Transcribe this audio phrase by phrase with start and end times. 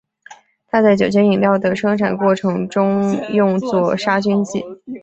[0.67, 4.63] 它在酒精饮料的生产过程中用作杀菌剂。